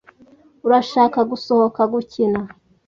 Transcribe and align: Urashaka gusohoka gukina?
Urashaka 0.65 1.19
gusohoka 1.31 1.81
gukina? 1.93 2.41